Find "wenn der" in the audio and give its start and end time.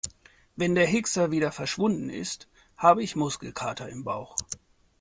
0.55-0.87